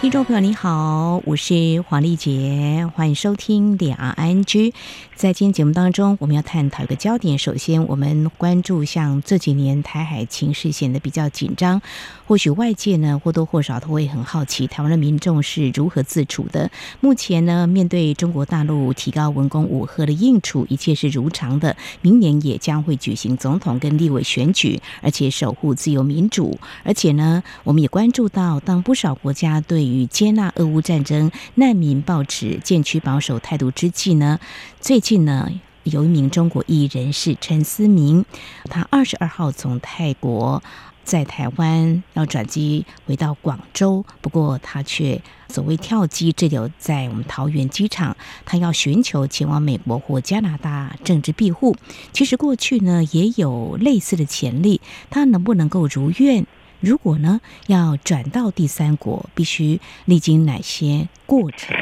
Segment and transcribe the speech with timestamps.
[0.00, 4.72] 听众朋友，你好，我是黄丽杰，欢迎收听两岸 ING。
[5.16, 7.36] 在今天节目当中，我们要探讨一个焦点。
[7.36, 11.82] 首先，我们关注像这几年台海情势显得比较紧张，
[12.28, 16.70] 或许外界呢或多或少都会很好奇，台湾的民众是如何自处的。
[17.00, 21.76] 目前呢，面对中国大陆提高文攻武吓的应处，一切是如常的。
[22.00, 26.56] 明年也将会举行总统跟立委选举，而且守护自由民主。
[26.84, 34.38] 而且呢，我们也关注到，当不少国家对与接纳俄乌战争难民抱持渐趋保守态度之际呢，
[34.80, 35.50] 最近呢，
[35.84, 38.24] 有一名中国艺人士陈思明，
[38.64, 40.62] 他二十二号从泰国
[41.04, 51.74] 在台湾要转机回到广州，不过他却所谓跳机滞留在我们桃园机场，他要寻求前往美国或加拿大政治庇护。
[52.12, 56.46] 其实过去呢也有类似的潜力，他能不能够如愿？
[56.80, 61.76] 如果呢，要转到第三国，必须历经哪些过程？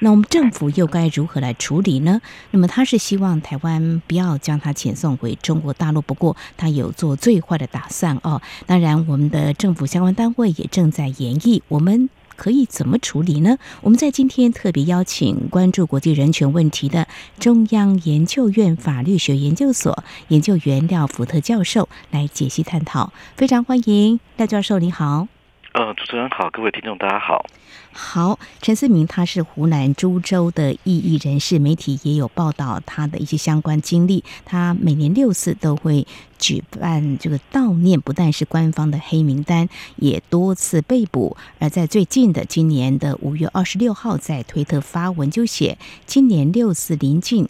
[0.00, 2.20] 那我们政府又该如何来处理呢？
[2.52, 8.40] 那么他是希望台湾不要将他遣送回中国大陆，不过他有做最坏的打算哦。
[8.64, 12.08] 当然，我们的政府相关单位也正在研议我们。
[12.38, 13.58] 可以怎么处理呢？
[13.82, 17.06] 我们在今天特别邀请关注国际人权问题的
[17.38, 25.37] 中央研究院法律学研究所研究员廖福特教授来解析探讨，非常欢迎廖教授，你好。
[25.78, 27.46] 呃，主持人好，各位听众大家好。
[27.92, 34.24] 好，陈思明他是湖南株洲的异议人士，媒体也有报道他的一些相关经历。
[34.44, 36.04] 他每年六四都会
[36.36, 41.36] 举办这个悼念，不但是官方的黑名单，也多次被捕。
[41.60, 47.48] 而在最近的今年的五月二十六号，在推特发文就写：今年六四临近，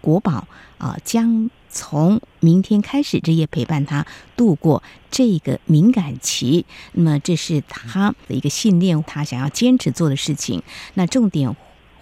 [0.00, 1.50] 国宝啊将。
[1.76, 6.64] 从明天开始，日夜陪伴他度过这个敏感期。
[6.92, 10.62] 那么，这是他的一个信念，他想要坚持做的事情。
[10.94, 11.54] 那重点。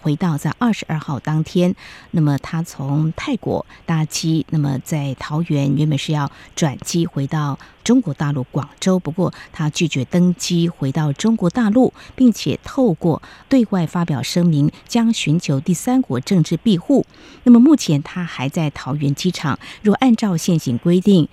[0.05, 1.73] 回到在二十二号当天，
[2.11, 17.03] 那么他从泰国搭机，那么在桃园原本是要转机回到中国大陆广州，不过他拒绝登机回到中国大陆，并且透过对外发表声明，将寻求第三国政治庇护。
[17.41, 21.27] 那么目前他还在桃园机场，若按照现行规定。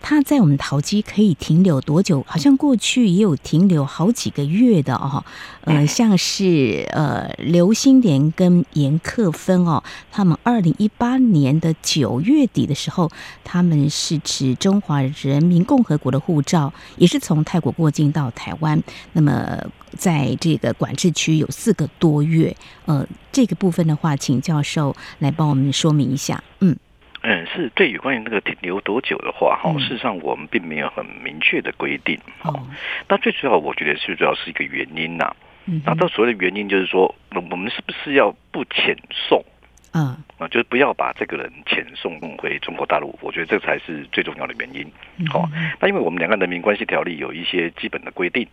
[0.00, 2.24] 他在我们桃机可以停留多久？
[2.26, 5.24] 好像过去也有停留好几个月的哦。
[5.62, 13.10] 呃，像是呃刘心莲跟严克芬哦，他们二零一八年的九月底的时候，
[13.44, 18.82] 他们是持中华人民共和国的护照，也是从泰国过境到台湾。
[19.12, 19.58] 那么
[19.96, 22.56] 在这个管制区有四个多月。
[22.86, 26.42] 呃，这个部分的话，请教授来帮我们说明一下。
[26.60, 26.74] 嗯。
[27.22, 32.18] 嗯，是对于关于那个停留多久的话，哈，事实上我们并没有很明确的规定。
[32.38, 32.76] 好、嗯，
[33.08, 35.34] 那最主要我觉得最主要是一个原因呐。
[35.66, 39.44] 嗯，那到所谓的原因就是说，我们是不是要不遣送？
[39.92, 43.18] 嗯，啊，就是不要把这个人遣送回中国大陆？
[43.20, 44.86] 我觉得这才是最重要的原因。
[45.28, 48.46] 好、嗯，那因为我们两岸人民关系条例有一些基本的规定，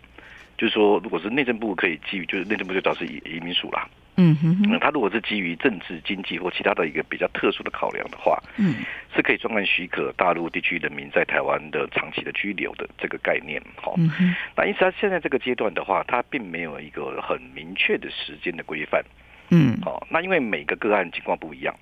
[0.58, 3.88] 就是说，如果是内政部可以基于，就是内政部就主要是移移民署啦。
[4.18, 8.76] 嗯哼，哼，他如果是基于政治、经济或其他的一个比较特殊的考量的话，嗯，
[9.14, 13.94] 是可以专门许可大陆地区人民在台湾的长期的居留的这个概念，哈。
[13.98, 14.10] 嗯，
[14.56, 19.04] 那因此他现在这个阶段的话，他并没有一个很明确的时间的规范，
[19.50, 21.76] 嗯，好，那因为每个个案情况不一样，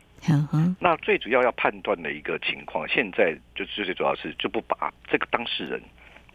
[0.79, 5.79] 那最主要要判断的一个情况，现在就最主要是就不把这个当事人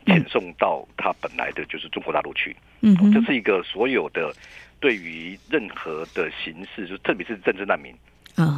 [0.06, 4.32] 遣送到他本来的就是中国大陆去，嗯，这是一个所有的。
[4.81, 7.94] 对于任何的形式，就特别是政治难民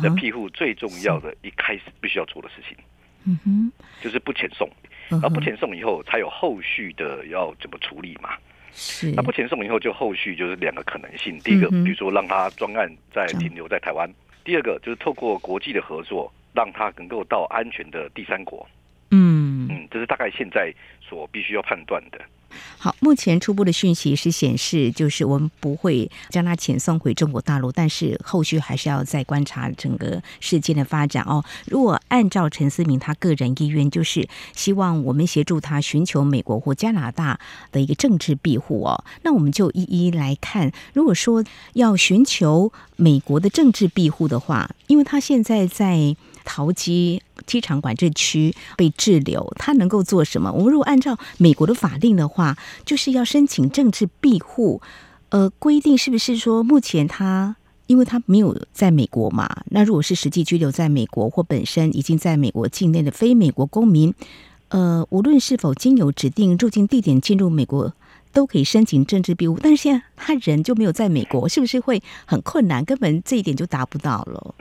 [0.03, 2.77] 的庇护，最重要的一开始必须要做的事情，
[3.25, 3.73] 嗯哼，
[4.03, 4.69] 就是不遣送，
[5.09, 8.31] 然后不遣送以后才有后续的要怎么处理嘛。
[8.73, 14.09] 是，那不遣送以后就后续就是两个可能性，第一个，比如说让他专案在停留在台湾；
[14.45, 18.69] 第二个就是透过国际的合作，让他能够到安全的第三国。
[19.11, 19.67] 嗯。
[19.69, 22.21] 嗯，这是大概现在所必须要判断的。
[22.79, 31.45] 好，目前初步的讯息是显示，就是我们不会将他遣送回中国大陆，但是后续还是要再观察整个事件的发展哦。
[31.67, 37.39] 如果按照陈思明他个人意愿，就是希望我们协助他寻求美国或加拿大
[37.73, 40.73] 的一个政治庇护哦，那我们就一一来看。
[40.93, 41.45] 如果说
[41.75, 46.17] 要寻求美国的政治庇护的话，因为他现在在。
[46.43, 50.51] 桃机机场管制区被滞留，他能够做什么？
[50.51, 52.40] 我们如果按照美国的法令的话，
[52.85, 54.81] 就是要申请政治庇护。
[55.31, 57.55] 呃，规定是不是说目前他
[57.87, 59.49] 因为他没有在美国嘛？
[59.71, 64.15] 那如果是实际居留在美国或本身已经在美国境内的非美国公民，
[64.69, 67.93] 呃，无论是否经由指定入境地点进入美国，
[68.33, 69.59] 都可以申请政治庇护。
[69.61, 72.85] 但是现在他人就没有在美国，是不是会很困难？
[72.85, 74.55] 根本这一点就达不到了。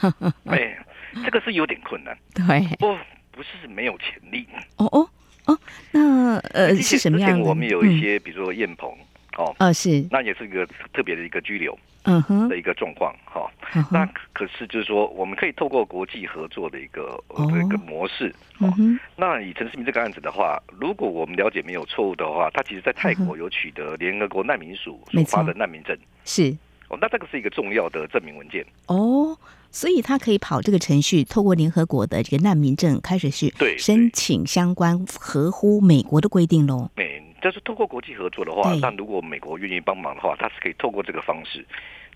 [0.44, 0.76] 对，
[1.24, 2.16] 这个是有点困难。
[2.32, 2.94] 对，不
[3.32, 4.46] 不是没有潜力。
[4.76, 5.08] 哦哦
[5.50, 5.58] 哦，
[5.92, 7.44] 那呃是什么样的？
[7.44, 8.92] 我们有一些，嗯、比如说燕鹏。
[9.38, 12.48] 哦，啊，是，那也是一个特别的一个拘留，嗯哼。
[12.48, 14.04] 的一个状况，哈、嗯，那
[14.34, 26.54] 可是就是说，我们可以透过国际合作的一个、哦、的一个模式，哦、嗯，那以陈世明这个案子的话，如果我们了解没有错误的话，他其实在泰国有取得联合国难民署所发的难民证，是，
[26.88, 29.34] 哦，那这个是一个重要的证明文件，哦，
[29.70, 37.22] 所以他可以跑这个程序，透过联合国的这个难民证开始去申请相关合乎美国的规定喽，对。
[37.42, 41.64] 就是透过国际合作的话，那如果美国愿意帮忙的话，他是可以透过这个方式，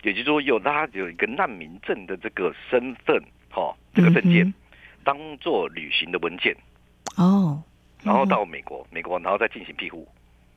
[0.03, 3.19] 也就是说有他有一个难民证的这个身份，
[3.49, 4.53] 哈，这个证件
[5.03, 6.55] 当做旅行的文件，
[7.17, 7.59] 哦，
[8.03, 10.07] 然后到美国，美国然后再进行庇护，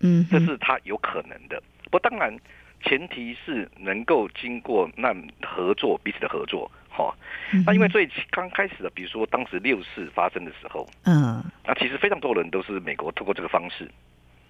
[0.01, 1.63] 嗯，这是他有可能的。
[1.91, 2.37] 不，当然
[2.85, 7.15] 前提是能够经过那合作彼此的合作，哈。
[7.65, 13.89] 那因为最刚开始的，比如说当时六四发生的时候，嗯，那其实非常多人都是美国透过这个方式。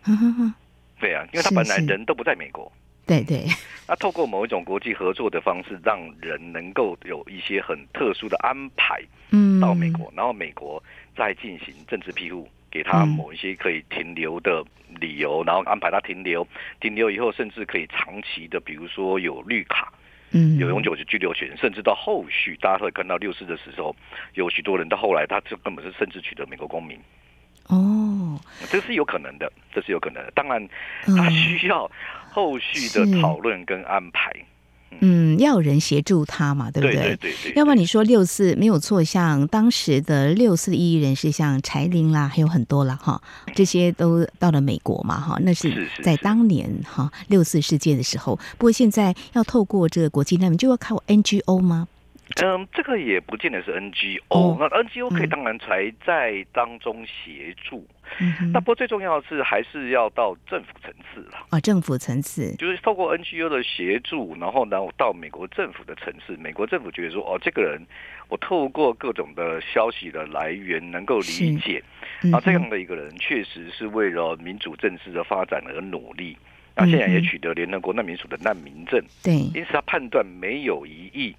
[0.07, 0.53] 嗯
[1.01, 2.73] 对啊，因为他本来人都不在美国，
[3.07, 3.47] 对对。
[3.87, 10.83] 那透过某一种国际合作的方式，让人能够有一些很特殊的安排，嗯，到美国，然后美国
[11.17, 14.65] 再进行政治庇护，给他某一些可以停留的
[14.99, 16.45] 理由，然后安排他停留，
[16.81, 19.93] 停留以后甚至可以长期的，比如说有绿卡，
[20.31, 23.95] 嗯，有永久的居留权，甚至到后续大家会看到六四的时候，
[24.35, 26.99] 有许多人到后来他就根本是甚至取得美国公民。
[27.69, 30.31] 哦，这是有可能的，这是有可能的。
[30.33, 30.67] 当然，
[31.05, 31.91] 他需要
[32.31, 34.33] 后续的讨论跟安排。
[34.35, 34.45] 嗯，
[35.01, 36.97] 嗯，要有人协助他嘛，对不对？
[36.97, 37.53] 对对对，对。
[37.55, 43.21] 要不然你说六四没有错，像当时的六四的异议人士，像柴玲啦，还有很多啦，哈，
[43.55, 48.37] 这些都到了美国嘛，哈，那是在当年哈六四事件的时候。
[48.57, 51.87] 不过现在要透过这个国际难民，就要靠 NGO 吗？
[52.43, 57.87] 嗯，这个也不见得是 NGO，哦，那 NGO 可以当然才在当中协助。
[58.21, 62.55] 嗯，那不过最重要的是还是要到政府层次了啊，政府层次。
[62.57, 67.81] 就是透过 NGO 的协助，然后呢到美国政府的层次，美国政府觉得说哦，这个人
[68.29, 71.83] 我透过各种的消息的来源能够理解，
[72.23, 76.37] 嗯，啊，这样的一个人确实是为了民主政治的发展而努力，
[76.77, 81.35] 那现在也取得联合国难民署的难民证，对，因此他判断没有疑义。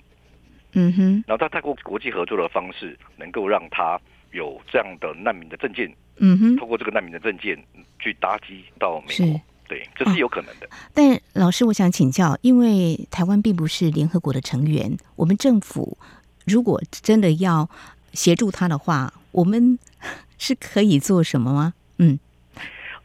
[0.74, 4.00] 嗯哼，然后他透过国际合作的方式，能够让他
[4.32, 5.92] 有这样的难民的证件。
[6.18, 7.58] 嗯哼，透过这个难民的证件
[7.98, 10.68] 去搭机到美国，对，这是有可能的。
[10.68, 15.98] 哦，但老师，我想请教，因为台湾并不是联合国的成员，我们政府
[16.46, 17.70] 如果真的要
[18.14, 19.80] 协助他的话，我们
[20.38, 21.74] 是可以做什么吗？
[21.98, 22.20] 嗯，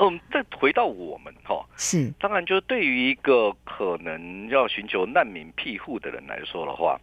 [0.00, 7.00] 嗯，再回到我们哈，是，当然，就是对于一个可能要寻求难民庇护的人来说的话。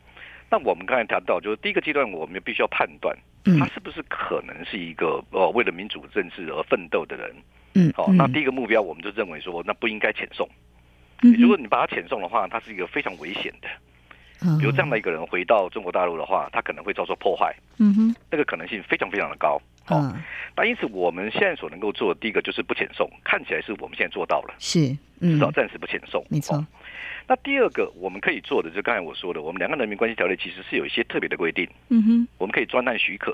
[0.51, 3.17] 那我们刚才谈到，就是第一个阶段，我们必须要判断，
[3.57, 7.33] 他是不是可能是一个呃为了民主政治而奋斗的人。
[7.73, 10.45] 嗯，好，那第一个目标，我们就认为说，那不应该遣送。
[11.39, 13.69] 如果你把他遣送的话，他是一个非常危险的。
[14.59, 17.55] 比如这样的一个人回到中国大陆的话，他可能会遭受破坏。
[17.77, 19.61] 嗯哼，那个可能性非常非常的高。
[19.87, 20.15] 哦，
[20.55, 26.25] 那因此我们现在所能够做的第一个就是不遣送，看起来是我们现在做到了，是，至少暂时不遣送。
[26.29, 26.65] 没错。
[27.27, 31.67] 那第二个我们可以做的，就刚才我说的，我们两岸人民关系条例其实是有一些特别的规定。
[31.89, 33.31] 嗯哼，我们可以专案许可。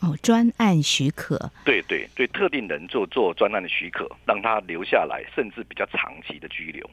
[0.00, 1.50] 哦，专案许可。
[1.64, 6.88] 对对对，特定人做做专案的许可，让他留下来，甚至比较长期的拘留。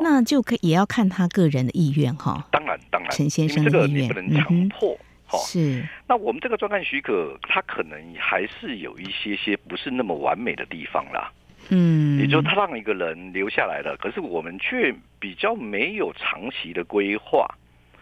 [0.00, 2.46] 那就可以也要看他个人的意愿哈。
[2.50, 4.98] 当然当然，陈先生的意愿不能强迫。
[5.26, 5.88] 好、嗯，是。
[6.06, 11.30] 那我们这个专案许可，它可能还是有一些些不是那么完美的地方啦。
[11.70, 17.46] 嗯，也就是他让一个人留下来了，可是我们却比较没有长期的规划。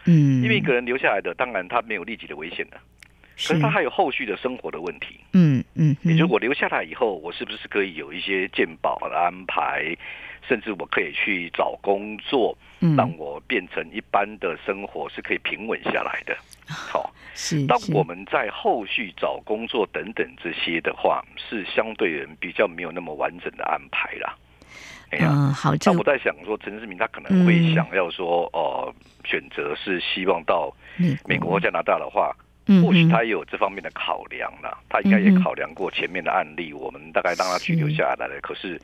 [0.05, 2.77] 嗯，因为一个人留下来的，当然他没有立即的危险的，
[3.35, 5.19] 可是他还有后续的生活的问题。
[5.33, 9.93] 嗯嗯，也就是我留下来以后，我是不是可以有一些鉴保的安排，
[10.47, 12.57] 甚至我可以去找工作，
[12.95, 16.37] 让我变成一般的生活是可以平稳下来的。
[16.67, 17.13] 好。
[17.39, 24.35] 是，当我们在后续找工作等等这些的话，是相对人比较没有那么完整的安排啦。
[25.11, 25.71] 哎呀，嗯、好。
[25.85, 30.75] 那我在想说，陈世明他可能会想要说，哦、嗯呃，选择是希望到
[31.25, 32.35] 美国、加拿大的话，
[32.65, 38.81] 嗯，或许他也有这方面的考量了，他应该也考量过前面的案例，我们大概让他拘留下来了，可是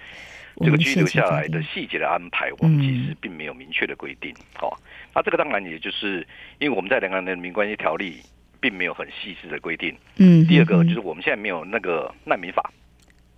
[0.61, 4.33] 这个拘留下来的细节的安排，我们其实并没有明确的规定。
[4.61, 4.71] 哦，
[5.13, 6.25] 那这个当然也就是
[6.59, 8.17] 因为我们在两岸人民关系条例
[8.59, 9.95] 并没有很细致的规定。
[10.17, 12.71] 嗯，第二个就是我们现在没有那个难民法。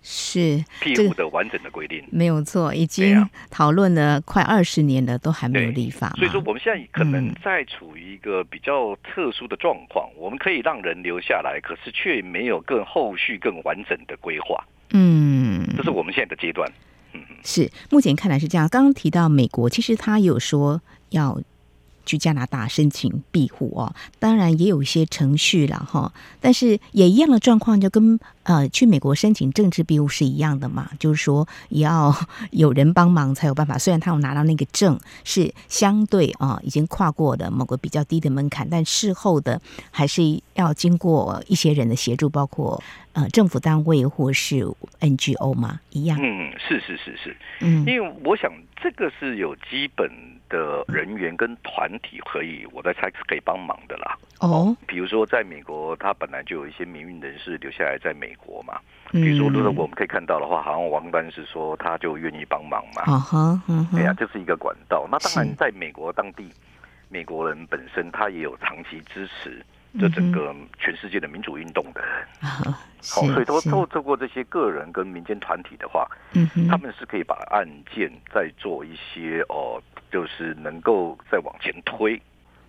[0.08, 6.10] 是庇护的完整的规定，没有错，已经讨论了快二十年了，都还没有立法。
[6.10, 14.64] 所以说，我们现在可能在处于一个比较特殊的状况，嗯、我们可以让人留下来，可是却没有更后续更完整的规划。
[14.92, 16.70] 嗯，这是我们现在的阶段。
[17.46, 18.68] 是目前看来是这样。
[18.68, 21.40] 刚刚提到美国，其实他也有说要。
[22.06, 26.10] 去加拿大申请庇护哦，当然也有一些程序了哈，
[26.40, 32.14] 但是也一样的状况，就跟呃去美国申请政治庇护是一样的嘛，就是说也要
[32.52, 33.76] 有人帮忙才有办法。
[33.76, 39.60] 虽然他有拿到那个证，是相对啊已经跨过的某个比较低的门槛，但事后的
[39.90, 40.22] 还是
[40.54, 42.80] 要经过一些人的协助，包括
[43.12, 44.64] 呃政府单位或是
[45.00, 46.16] NGO 嘛，一样。
[46.22, 50.08] 嗯，是是是是，嗯，因为我想这个是有基本。
[50.48, 54.16] 的人员跟团体可以，我在猜是可以帮忙的啦。
[54.40, 58.78] 哦，比如说在美国，他本来就有一些民运人士留下来在美国嘛。
[59.12, 63.02] 比如说，如果我们可以看到的话，好像王丹是说他就愿意帮忙嘛。
[63.02, 63.62] 啊哈，
[63.92, 65.06] 对呀，这是一个管道。
[65.10, 66.50] 那当然，在美国当地，
[67.08, 69.64] 美国人本身他也有长期支持。
[69.98, 82.20] 这整个全世界的民主运动的人，好，所以都透透过这些个人跟民间团体的话，嗯，他们是可以把案件再做一些哦，就是能够再往前推，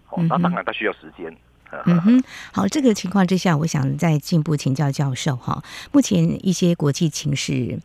[0.05, 1.35] 好，那当然它需要时间。
[1.85, 7.79] 嗯哼，好，这个情况之下，我想再进一步请教教授哈，目前一些国际情势。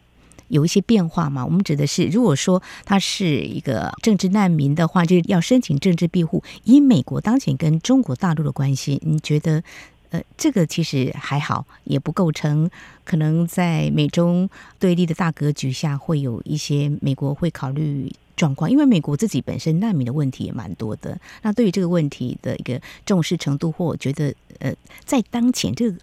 [0.49, 1.42] 有一些变化嘛？
[1.47, 6.44] 我们指的是，如果说他是一个政治难民的话，就是要申请政治庇护。
[6.64, 9.62] 以美国当前跟中国大陆的关系，你觉得，
[10.11, 12.68] 呃，这个其实还好，也不构成
[13.02, 14.47] 可能在美中
[14.78, 18.71] 对立的大格局下会有一些美国会考虑状况。
[18.71, 21.19] 因为美国自己本身难民的问题也蛮多的。
[21.43, 24.73] 那对于这个问题的一个重视程度，或我觉得，呃，
[25.05, 25.99] 在当前这个。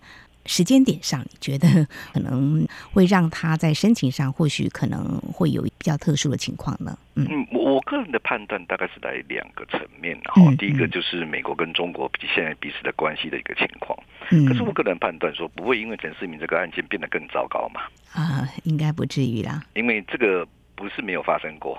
[0.45, 1.67] 时间点上，你觉得
[2.11, 6.97] 可能会让他在申请上，或许可能会有比较特殊的情况呢？
[7.15, 13.95] 嗯，我我个人的判断大概是在两个层面，哈、嗯，第一个就是美国跟中国比现在彼此的关系的一个情况。
[14.31, 17.81] 嗯，可是我个人判断说，不会因为陈世明这个案件变得更糟糕嘛？
[18.13, 20.47] 啊，应该不至于啦，因为这个
[20.79, 21.77] 不是没有发生过，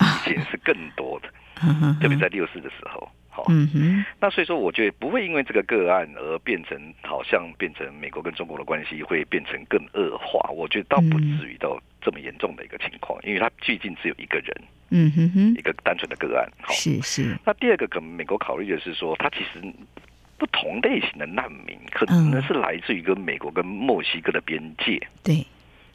[0.00, 1.28] 以前是更多的，
[1.60, 3.06] 啊、特别在六四的时候。
[3.48, 10.50] 嗯哼，那所以说，我觉得不会因为这个个案而变成好像变成美国跟中国的关系会变成更恶化。
[10.50, 14.54] 我觉得倒不至于到这么严重的一个情况，因为他毕竟只有一个人，
[14.90, 16.46] 嗯哼哼，一个单纯的个案。
[16.60, 17.38] 好，是是。
[17.46, 19.62] 那第二个，可能美国考虑的是说，他其实
[20.36, 25.00] 不同类型的难民可能是来自于跟美国跟墨西哥的边界。
[25.22, 25.46] 对，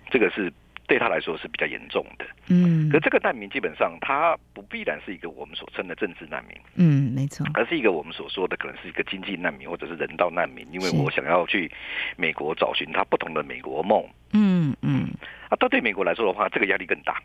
[0.10, 0.52] 这个是。
[0.88, 11.72] 对他来说是比较严重的，嗯，可这个难民基本上他不必然是一个我们所称的政治难民，嗯，没错，而是一个我们所说的可能是一个经济难民或者是人道难民，因为我想要去
[12.18, 15.10] 美国找寻他不同的美国梦，嗯嗯，
[15.50, 17.22] 啊，他对美国来说的话，这个压力更大，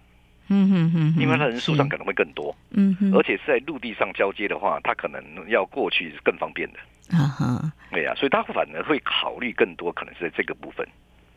[0.48, 6.78] 嗯哼哼，因为他人数上可能会更多，嗯哼，而且是在陆地上交接的话，他可能要过去是更方便的，
[7.16, 10.86] 啊哈，对呀，所以他反而会考虑更多，可能是在这个部分。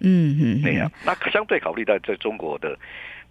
[0.04, 2.78] 嗯嗯，那样，那相对考虑到在中国的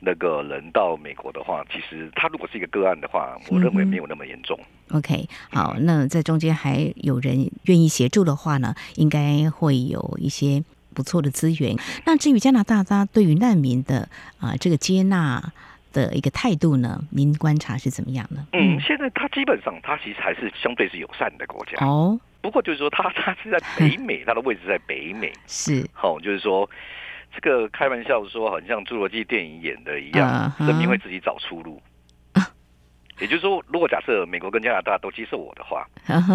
[0.01, 4.59] 那个人到美国的话，其实他如果是一个个案的话，我认为没有那么严重。
[4.91, 10.63] OK，好，那在中间还有人愿意协助的话呢，应该会有一些
[10.93, 11.77] 不错的资源。
[12.05, 15.53] 那至于加拿大，它对于难民的啊、呃、这个接纳
[15.93, 18.47] 的一个态度呢，您观察是怎么样呢？
[18.53, 22.19] 嗯，现在他基本上他其实还是相对是友善的国家哦。
[22.41, 26.69] 不过就是说，他他是在北美，他的位置在北美， 是好，就是说，
[27.33, 31.81] 这个开玩笑说，好像侏罗纪电影演的一样，人民会自己找出路。
[33.21, 35.87] 也就是说，如果假设美国跟加拿大都接受我的话，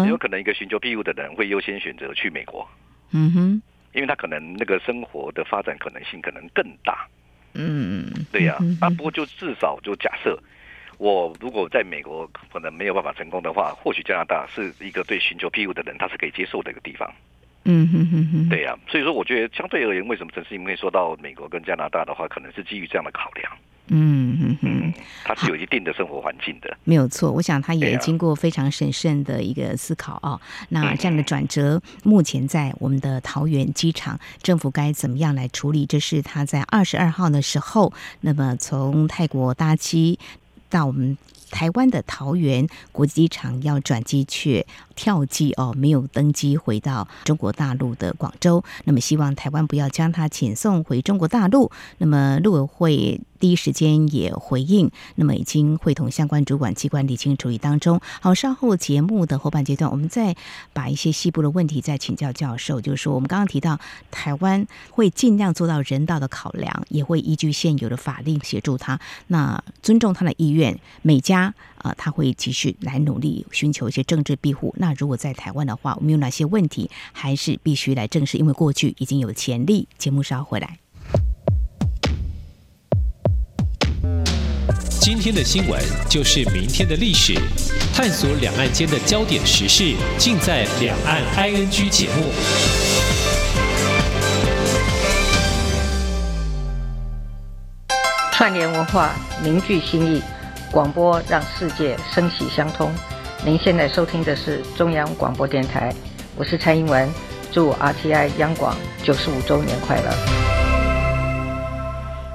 [0.06, 2.66] 有可能一个寻求庇护的人会优先选择去美国。
[3.10, 3.62] 嗯哼，
[3.92, 7.06] 因为他可能那个生活的发展可能性可能更大。
[7.54, 10.38] 嗯嗯，对呀，啊，不过就至少就假设。
[10.98, 17.08] 我如果在美国可能没有办法成功的话，或许加拿大是一个对寻求庇护的人他是可以接受的一个地方。
[17.66, 23.52] 嗯哼哼哼，对呀、啊，所以说我觉得相对而言，为什么陈世明会说到美国跟加拿大的话，可能是基于这样的考量。
[23.88, 27.30] 嗯哼哼，他是有一定的生活环境的，没有错。
[27.32, 30.40] 我想他也经过非常审慎的一个思考啊。
[30.68, 35.86] 那这样的转折，目前在我们的桃园机场，政府该怎么样来处理？
[35.86, 40.18] 这是他在二十二号的时候，那么从泰国搭机。
[40.70, 41.16] 到我们
[41.50, 44.66] 台湾的桃园国际机场要转机去
[44.98, 48.64] 跳机哦，没有登机回到中国大陆的广州。
[48.82, 51.70] 那么希望台湾不要将他遣送回中国大陆。
[51.98, 53.20] 那么陆委会。
[53.38, 58.00] 第一时间也回应，那么已经会同相关主管机关厘清处理当中。
[58.20, 60.34] 好，稍后节目的后半阶段，我们再
[60.72, 62.80] 把一些细部的问题再请教教授。
[62.80, 63.78] 就是说，我们刚刚提到，
[64.10, 70.76] 台湾会尽量做到人道的考量，也会依据现有的法令协助他，那尊重他的意愿。
[71.02, 74.74] 美加、呃，他会继续来努力寻求一些政治庇护。
[74.78, 78.36] 那如果在台湾的话，我们有哪些问题还是必须来正视？
[78.36, 79.88] 因为过去已经有潜力。
[79.96, 80.78] 节目稍后回来。
[85.00, 87.34] 今天的新闻就是明天的历史，
[87.94, 92.30] 探索两岸间的焦点时事，尽在《两岸 ING》节目。
[98.32, 100.22] 串联文化，凝聚心意，
[100.70, 102.92] 广播让世界声息相通。
[103.44, 105.94] 您现在收听的是中央广播电台，
[106.36, 107.08] 我是蔡英文，
[107.50, 110.12] 祝 RTI 央广九十五周年快乐。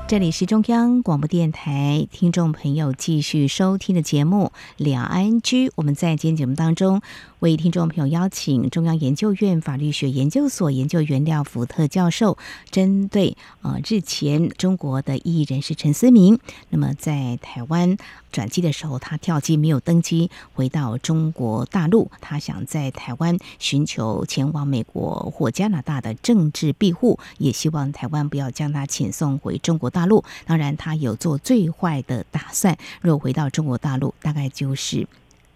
[0.06, 5.42] 这里是中央广播电台，听众朋友继续收听的节目《两岸 ING》。
[5.75, 7.02] 我们在今天节目当中，
[7.40, 12.38] 为听众朋友邀请中央研究院法律学研究所研究员廖福特教授，
[12.70, 16.38] 针对呃日前中国的异议人士陈思明，
[16.70, 17.98] 那么在台湾
[18.34, 30.25] 转机的时候，他跳机没有登机回到中国大陆，他想在台湾寻求前往美国或加拿大的政治庇护，也希望台湾不要将他遣送回中国大陆。
[30.46, 35.08] 当然，他有做最坏的打算，若回到中国大陆，大概就是。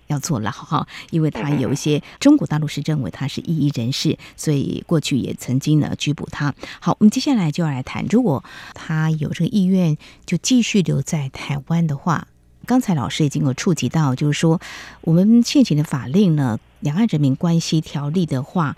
[0.08, 6.56] 要坐牢哈，因为他有一些 中国大陆是认为他是异议人士，所以过去也曾经呢拘捕他。
[6.80, 8.42] 好，我们接下来就要来谈，如果
[8.74, 12.26] 他有这个意愿，就继续留在台湾的话，
[12.68, 14.62] 刚才老师已经有触及到，就是说
[15.02, 18.78] 我们现行的法令呢，《两岸人民关系条例》的话。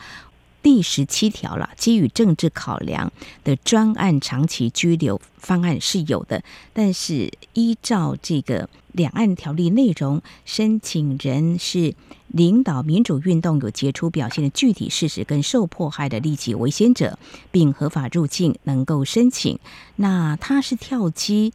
[0.62, 3.14] 第十七条了，基于政治考量
[3.46, 6.44] 的专案长期居留方案是有的，
[6.74, 11.96] 但是依照这个两岸条例内容，申请人是
[12.28, 17.18] 领导民主运动有杰出表现的具体事实跟受迫害的利己危险者，
[17.52, 19.58] 并合法入境，能够申请。
[19.96, 21.54] 那他是跳机，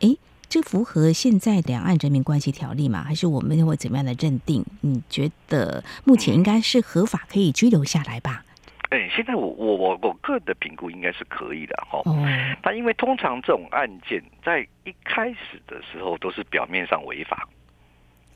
[0.00, 0.16] 诶，
[0.48, 3.02] 这符合现在两岸人民关系条例吗？
[3.02, 4.64] 还是我们会怎么样的认定？
[4.80, 8.44] 你觉得目前应该是合法可以拘留下来吧？
[8.90, 12.00] 哎，现在我我我我个人的评估应该是可以的哈。
[12.06, 12.56] 嗯。
[12.62, 17.48] 但因为通常这种案件在一开始的时候都是表面上违法。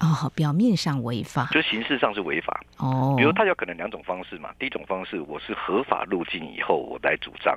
[0.00, 2.60] 哦，表面上违法，就形式上是违法。
[2.78, 3.14] 哦。
[3.16, 7.56] 比如他有可能两种方式嘛，第一种方式我是合法入境以后我来主张。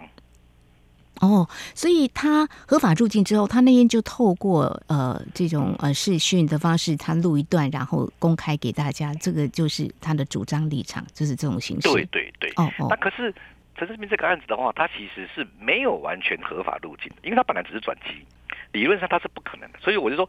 [1.21, 11.87] 哦，所以他合法入境之后，他那天就透过呃这种呃视讯的方式，他录一段，然后公开给大家，这个就是他的主张立场，就是这种形式。
[11.87, 12.49] 对对对。
[12.55, 12.87] 哦哦。
[12.89, 13.33] 那可是
[13.77, 18.25] 陈世明这个案子的话，他其实是没有完全合法入境的，因为他本来只是转机，
[18.71, 19.79] 理论上他是不可能的。
[19.79, 20.27] 所以我就说，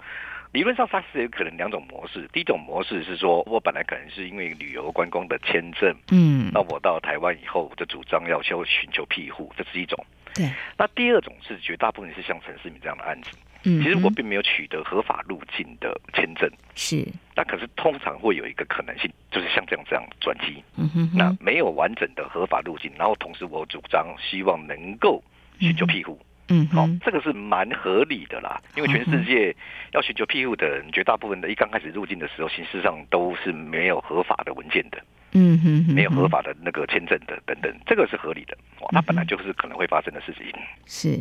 [0.54, 2.28] 理论上他是有可能两种模式。
[2.32, 9.98] 第一种模式是说我本来可能是因为旅游观光的签证，嗯，那我到台湾以后，我就主张要求寻求庇护，这是一种。
[10.32, 13.30] 对，那第二种是绝大部分是像陈世明这样的案子，
[13.64, 25.20] 嗯，其实我并没有取得合法入境的签证，是，那可是通常会有一个可能性，就是像这样这样转机，嗯哼，那没有完整的合法入境，然后同时我主张希望能够
[25.58, 26.26] 寻求庇护，嗯，
[26.72, 29.54] 好，这个是蛮合理的啦，因为全世界
[29.92, 35.02] 要寻求庇护的人，绝大部分的一刚开始入境的时候，形式上都是没有合法的文件的。
[35.36, 38.56] 嗯哼，没有合法的那个签证的等等，这个是合理的。
[38.80, 40.44] 哇，它本来就是可能会发生的事情。
[40.86, 41.18] 是。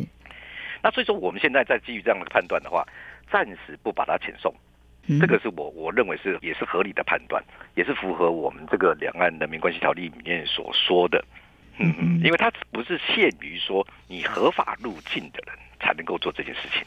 [0.82, 2.86] 那所以说，我们现在在基于这样的判断的话，
[3.30, 4.54] 暂时不把它遣送，
[5.18, 7.42] 这个是我我认为是也是合理的判断，
[7.74, 11.24] 也是符合我们这个两岸人民关系条例里面所说的。
[11.78, 15.58] 嗯嗯，因为它不是限于说你合法入境的人。
[15.80, 16.82] 才能够做这件事情。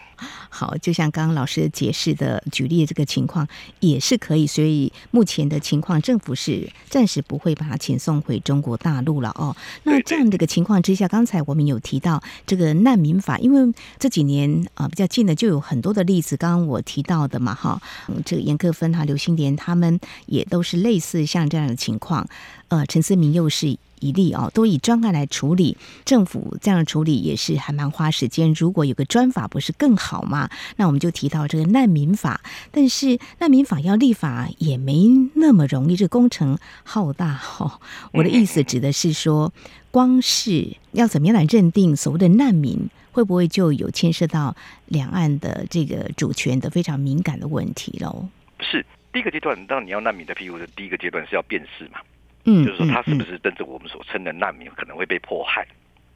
[0.49, 3.47] 好，就像刚刚老师解释的举例的这个情况，
[3.79, 4.47] 也是可以。
[4.47, 9.55] 所以目前的情况，政府是暂时不会把他遣送回中国大陆了哦。
[9.83, 22.27] 那这样的一个情况之下，刚才我们有提到这个难民法，因为这几年啊、呃、比较近的就有很多的例子，刚刚我提到的嘛哈，嗯，这个严克芬哈、刘新莲他们也都是类似像这样的情况。
[22.69, 23.77] 呃，陈思明又是。
[23.99, 28.53] 一例哦，都以专案来处理，政府这样的处理也是还蛮花时间。
[28.53, 30.49] 如果有个专法，不是更好吗？
[30.75, 37.79] 那我们就提到这个难民法，但是难民法要立法也没那么容易，这个工程浩大哦。
[38.11, 39.51] 我的意思指的是说，
[39.91, 44.55] 光是要怎么样来认定所谓的难民，会不会就有牵涉到
[44.85, 48.27] 两岸的这个主权的非常敏感的问题喽？
[48.59, 51.99] 是，第一个阶段，当然你要难民的庇护的第一个阶段是要辨识嘛，
[52.47, 55.67] 嗯，就是说他是不是真正我们所称的难民，可能会被迫害。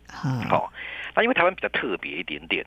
[0.10, 0.72] 好、
[1.16, 2.66] 那因为台湾比较特别一点点，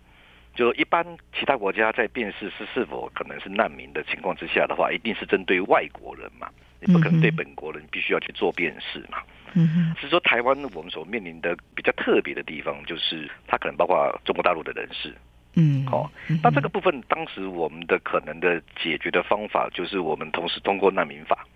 [0.55, 1.05] 就一般
[1.39, 6.49] 其他国家在辨识是是否可能是难民的情况之下的话，一定是针对外国人嘛，
[6.81, 9.19] 你不可能对本国人必须要去做辨识嘛。
[9.55, 15.15] 嗯哼，是说台湾我们所面临的比较特别的地方，就是它可能包括中国大陆的人士。
[15.57, 16.11] 嗯，好、哦，
[16.43, 21.47] 那这个部分当时我们的可能的解决的方法，就是我们同时通过难民法，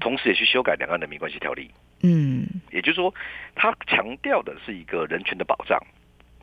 [0.00, 1.70] 同时也去修改两岸人民关系条例，
[2.02, 3.14] 嗯，也就是说，
[3.54, 5.78] 它强调的是一个人权的保障，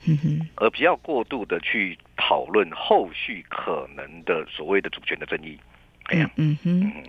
[0.05, 5.57] 嗯哼，而不要过度的去讨论后续可能的所谓的主权的争议。
[6.05, 7.03] 哎呀，嗯哼，嗯，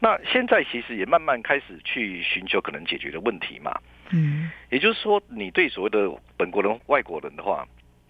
[0.00, 7.66] 那现在其实也慢慢开始去寻求可能解决的问题嘛，嗯，也就是说，你对所谓的本国人、外国人的话。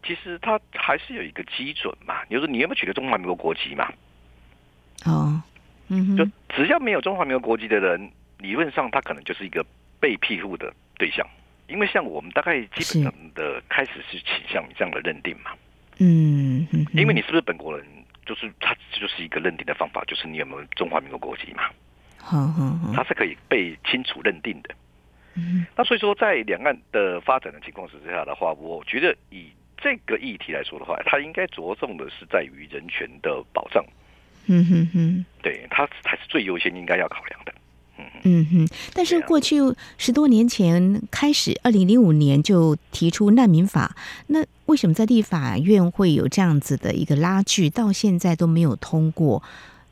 [0.06, 3.90] 其实他还是有一个基准嘛，就是你有没有取得中华民国国籍嘛？
[5.06, 5.42] 哦，
[5.88, 9.64] 嗯，就只要没有中华民国国籍的人，理论上他可能就是一个
[10.00, 11.26] 被庇护的对象，
[11.68, 15.50] 因为像我们大概基本上的开始是倾向于这样的认定嘛。
[15.98, 17.86] 嗯嗯，因为你是不是本国人，
[18.26, 21.64] 就是他就是一个认定的方法，就是你有没有中华民国国籍嘛？
[22.18, 24.74] 好好好，他是可以被清楚认定的。
[25.34, 33.84] 嗯，那所以说，在两岸的发展的情况之下的话，我觉得以这个议题来说的话，它应该着重的是在于人权的保障。
[34.46, 37.54] 嗯哼哼，对，它才是最优先应该要考量的。
[37.98, 39.56] 嗯嗯哼，但是过去
[39.98, 43.94] 十多年前开始，二零零五年就提出难民法，
[44.28, 49.42] 那为什么在立法院会有这样子的一个拉锯，到现在都没有通过？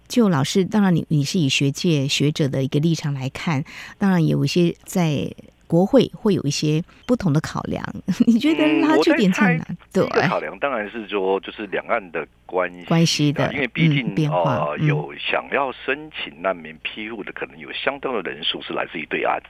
[0.08, 3.64] 就老师，当然你你是以学界学者的一个立场来看，
[3.98, 5.32] 当然有一些在。
[5.72, 7.82] 国会会有一些不同的考量，
[8.28, 9.64] 你觉得拉锯点在哪？
[9.90, 19.40] 对，考量当然是说，就是两岸的关系关系的，因为毕竟、嗯、变化、呃、有想要申请难民庇护的，可能有相当的人数是来自于对岸。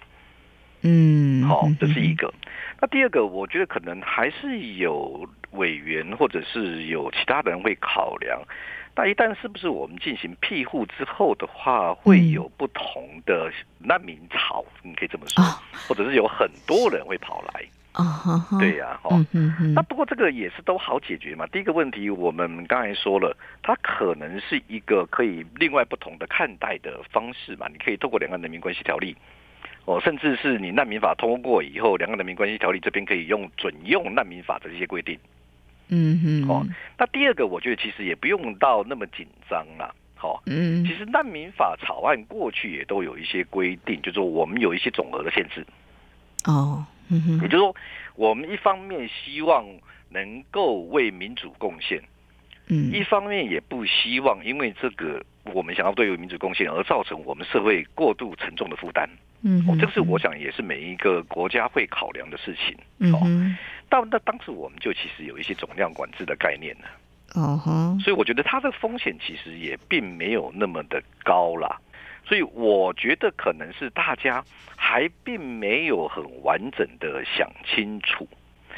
[0.82, 2.48] 嗯，好、哦，这是一个、嗯。
[2.82, 8.40] 那第二个，我觉得可能还是有委员或者是有其他人会考量。
[8.94, 14.62] 那一旦是不是我们进行庇护之后的话，会有不同的难民潮？
[14.82, 18.22] 嗯、你可以这么说、哦，或者是有很多人会跑来啊？
[18.26, 21.46] 哦、对呀、啊，哦、嗯嗯，那不过这个也是都好解决嘛。
[21.46, 27.66] 第一个问题，我们刚才说了，它可能是一个可以另外不同的看待的方式嘛。
[27.72, 29.16] 你可以透过两岸人民关系条例，
[29.86, 35.18] 哦，甚至是你难民法通过以后，两岸人民关系条例这边可以用准用难民法的这些规定。
[35.94, 39.94] 嗯哼，哦，那第二个，我觉得其实也不用到那么紧张啦。
[40.14, 45.66] 好、哦，嗯，其实难民法草案过去也都有一些规定，就是说我们有一些总额的限制。
[46.46, 47.76] 哦，嗯哼，也就是说，
[48.14, 49.66] 我们一方面希望
[50.08, 52.00] 能够为民主贡献，
[52.68, 55.22] 嗯，一方面也不希望因为这个
[55.52, 59.08] 我们想要对于民主贡献而造成我们社会过度沉重的负担。
[59.42, 62.76] 嗯，哦，这个是我想也是每一个国家会考量的事情。
[62.98, 63.18] 嗯哦，
[63.88, 66.86] 但那当时我们就其实有一些总量管制的概念呢。
[67.34, 71.80] 哦哈，所以我觉得它的风险其实也并没有那么的高啦。
[72.24, 74.44] 所以我觉得可能是大家
[74.76, 78.28] 还并没有很完整的想清楚。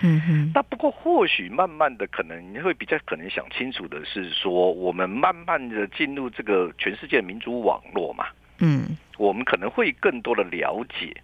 [0.03, 0.51] 嗯哼。
[0.55, 8.27] 那不过或许慢慢的可能你会比较可能想清楚的是说，我们慢慢的进入这个全世界民主网络嘛。
[8.59, 8.97] 嗯。
[9.17, 11.15] 我们可能会更多的了解，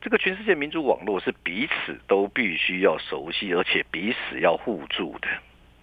[0.00, 5.28] 这个全世界民主网络是彼此都必须要熟悉，而且彼此要互助的。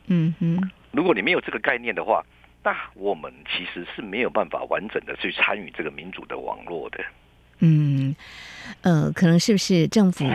[0.08, 2.26] 嗯哼，如果你没有这个概念的话，
[2.64, 7.04] 那我们其实是没有办法完整的去参与这个民主的网络的。
[7.64, 8.16] 嗯，
[8.82, 10.26] 呃，可能是不是政府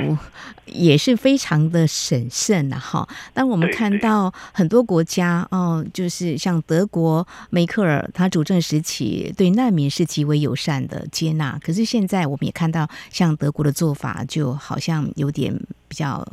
[0.64, 3.08] 也是非常的审慎的哈？
[3.34, 15.52] 当我们看到很多国家哦，就是像德国梅克尔，他主政时期对难民是极为友善的接纳，可是现在我们也看到，像德国的做法就好像有点
[15.88, 16.24] 比较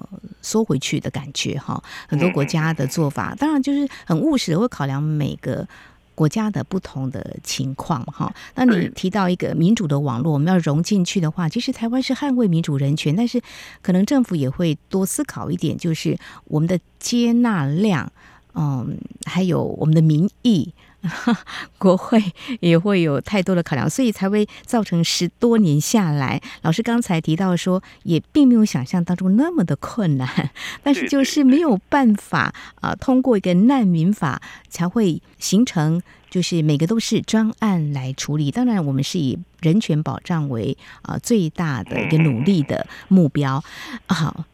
[0.44, 1.84] 缩回去的感觉哈。
[2.08, 5.68] 很多国家的做法，当然就是很务实的，会考量每个。
[6.16, 13.42] 国家的不同的情况，哈，那你提到一个民主的网络，我们要融进去的话，其实台湾是捍卫民主人权，但是
[13.82, 18.12] 可能政府也会多思考一点，就是我们的接纳量，
[18.54, 20.74] 嗯，还有我们的民意。
[21.78, 22.24] 国会
[22.60, 26.42] 也会有太多的考量，所以才会造成十多年下来。
[26.62, 30.50] 老师刚才提到说，也并没有想象当中那么的困难，
[30.82, 38.50] 但是就是没有办法啊，通过一个难民法才会形成，就是每个都是专案来处理。
[38.50, 43.64] 当然，我们是以人权保障为啊最大的一个努力的目标。
[44.08, 44.46] 好。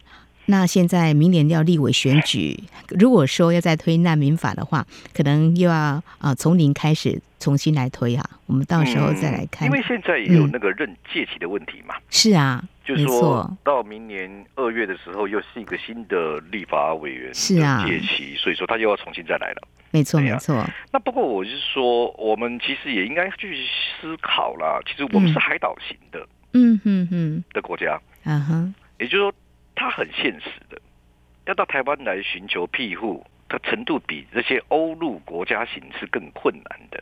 [0.49, 2.59] 那现在明年要立委选举，
[2.97, 4.83] 如果说要再推难民法的话，
[5.13, 8.27] 可能又要啊、呃、从零开始重新来推啊。
[8.47, 9.67] 我们到时候再来看。
[9.67, 11.93] 嗯、因为现在也有那个任届期的问题嘛。
[11.97, 19.67] 嗯、是啊，就是说到明年二月的时候，又是一个新的立法委员是啊届期，所以说他又要重新再来了。
[19.91, 20.65] 没错，没错。
[20.91, 23.55] 那不过我就是说，我们其实也应该去
[24.01, 24.79] 思考啦。
[24.88, 29.31] 其实我们是海岛型的，嗯哼哼的国家，嗯哼，也就是说。
[29.79, 30.77] 他很现实的，
[31.45, 37.01] 要到台湾来寻求庇护，它程度比这些欧陆国家型是更困难的。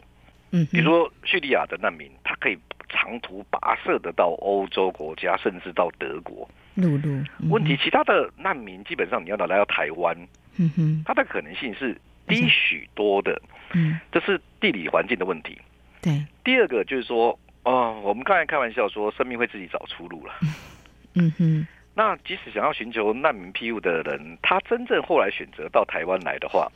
[0.52, 6.48] 嗯，比如说叙利亚的难民，他可以长途跋涉的到欧洲国家，甚至到德国。
[6.76, 10.16] 陆路问题，其他的难民基本上你要来到台湾，
[10.58, 13.42] 嗯哼，它的可能性是低许多的。
[13.74, 15.58] 嗯，这是地理环境的问题。
[16.00, 20.34] 对，第二个就是说，哦，我们刚才开玩笑说，生命会自己找出路了。
[21.16, 21.68] 嗯哼。
[21.98, 26.72] 那即使想要寻求难民庇护的人，他真正后来选择到台湾来的话，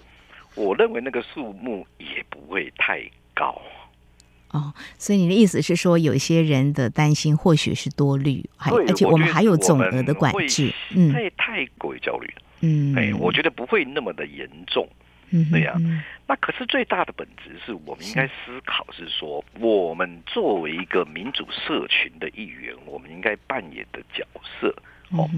[0.55, 2.99] 我认为那个数目也不会太
[3.35, 3.61] 高。
[4.49, 14.89] 哦，所以你的意思是说，有一些人的担心或许是多虑，还而且我们还有总额的管制，嗯，太太过于焦虑了，嗯，哎，我觉得不会那么的严重，
[15.29, 15.75] 嗯，对呀。
[16.25, 24.25] 那可是最大的本质是我们应该思考是说，我们作为一个民主社群的一员，我们应该扮演的角
[24.59, 24.75] 色。
[25.11, 25.29] 哦，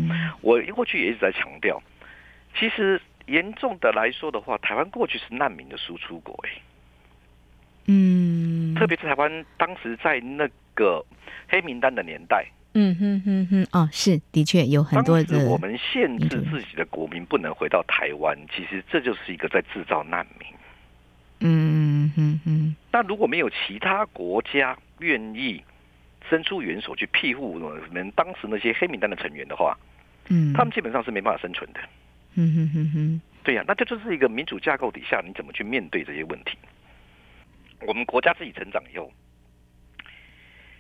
[0.42, 1.82] 我过去也一直在强调，
[2.58, 6.50] 其实严重的来说的话，台湾过去是难民的输出国，哎，
[7.86, 11.04] 嗯，特别是台湾当时在那个
[11.48, 20.48] 黑名单的年代，嗯哼哼哼，哦，是的确有很多的，我们限制自己的国民不能回到台湾，其实这就是一个在制造难民，
[21.40, 25.64] 嗯哼哼，那如果没有其他国家愿意。
[26.30, 29.78] 伸出援手去庇护我们当时那些黑名单的成员的话，
[30.30, 31.80] 嗯，他们基本上是没办法生存的。
[32.36, 36.58] 嗯哼哼哼，对呀、啊，那这就是一个民主架构底下，你怎么去面对这些问题？
[37.82, 39.12] 我们国家自己成长以后，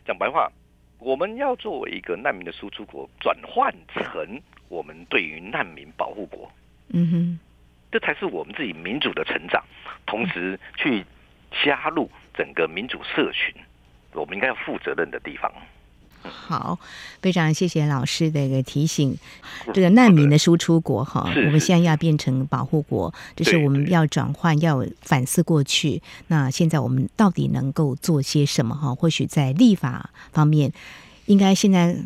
[0.06, 0.52] 讲白话，
[0.98, 6.52] 我们要作为一个难民的输出国，转换成我们对于难民保护国。
[6.90, 7.40] 嗯哼，
[7.92, 9.64] 这才是我们自己民主的成长，
[10.06, 11.06] 同时去
[11.64, 13.54] 加入整个民主社群。
[14.15, 15.52] 我们应该要负责任的地方。
[16.21, 16.80] 好，
[17.21, 19.17] 非常谢谢老师的一个提醒。
[19.73, 26.02] 这个难民的输出国哈，我们现在要变成保护国，就是我们要转换，要反思过去。
[26.28, 28.95] 那现在我们到底能够做些什么哈？
[28.95, 30.71] 或许在立法方面，
[31.26, 31.97] 应该现在。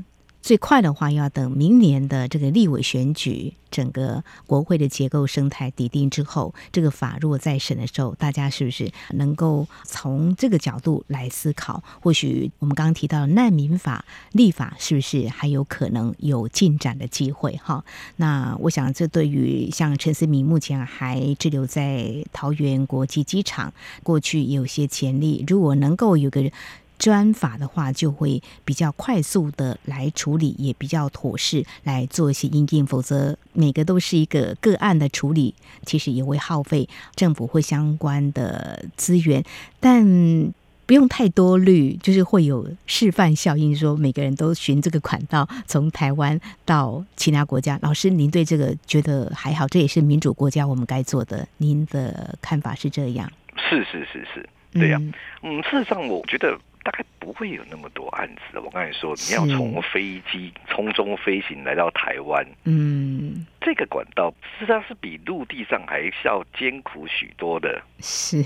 [0.48, 11.84] 最快的话，要等明年的这个立委选举，整个国会的结构生态底定之后，这个法如果再审的时候，大家是不是能够从这个角度来思考？
[12.00, 17.60] 或许我们刚刚提到的难民法立法，是不是还有可能有进展的机会？
[17.62, 17.84] 哈，
[18.16, 26.50] 那我想，这对于像陈思明目前还滞留在桃园国际机场，过去有些潜力，如果能够有个。
[26.98, 32.86] 专法的话，就会比较快速的来处理，也比较妥适来做一些应变。
[32.86, 35.54] 否则，每个都是一个个案的处理，
[35.86, 39.44] 其实也会耗费政府或相关的资源。
[39.80, 40.54] 但
[40.86, 47.78] 不用太多虑，就是会有示范效应，说每个人都循这个管道从台湾到其他国家。
[47.82, 49.68] 老师，您对这个觉得还好？
[49.68, 51.46] 这也是民主国家我们该做的。
[51.58, 53.30] 您的看法是这样？
[53.58, 55.04] 是是是是，对呀、啊。
[55.44, 56.58] 嗯，事实上，我觉得。
[56.88, 58.58] 大概不会有那么多案子。
[58.60, 67.82] 我刚才说，你要从飞机空中飞行来到台湾，嗯，这个管道实际上是比陆地上还要艰苦许多的。
[68.00, 68.42] 是，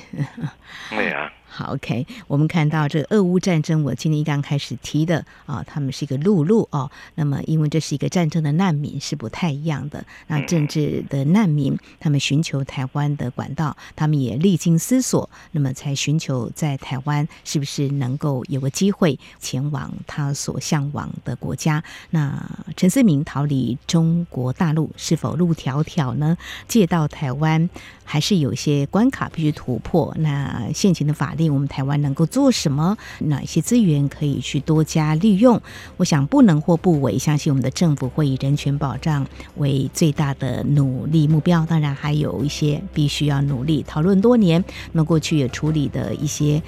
[0.89, 1.31] 对啊。
[1.53, 6.89] 好，OK，我们看到这个俄乌战争，我今天一刚开始提的啊，他们是一个陆路哦。
[7.15, 10.05] 那么，因为这是一个战争的难民，是不太一样的。
[10.27, 21.83] 那政治的难民，他们寻求台湾的管道，他们也历经思索，那么才寻求在台湾是不是能够有个机会前往他所向往的国家。
[22.11, 26.37] 那陈思明逃离中国大陆，是是否路迢迢呢？
[26.69, 27.69] 借到台湾，
[28.05, 30.15] 还是有一些关卡必须突破？
[30.19, 31.53] 那现行的法令。
[31.53, 32.97] 我们台湾能够做什么？
[33.19, 35.61] 哪些资源可以去多加利用？
[35.97, 41.65] 我想不能或不为，相信我们的政府会以人权保障为最大的努力目标。
[41.65, 46.63] 当然，还有一些必须要努力讨论多年，那过去也处理的一些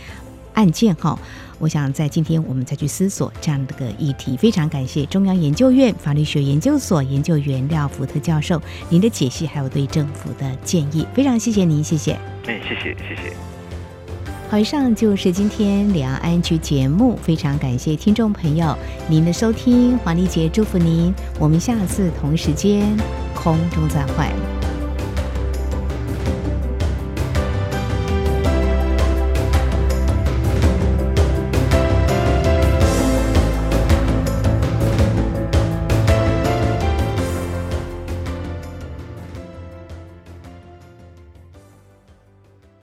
[0.53, 1.17] 案件哈。
[1.59, 4.35] 我想在今天我们再去思索这样的个议题。
[4.35, 11.07] 非常感谢中央研究院法律学研究所研究员廖福特教授您的解析，还有对政府的建议。
[11.13, 12.13] 非常谢谢您，谢谢。
[12.47, 13.33] 哎，谢谢，谢谢。
[14.49, 22.95] 好，以上就是今天两岸 N G 节目，非常感谢听众朋友您的收听，黄丽杰祝福您，我们下次同时间
[23.33, 24.52] 空中再会。